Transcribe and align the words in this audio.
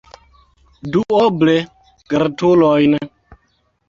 Duoble 0.95 1.53
gratulojn! 2.13 2.97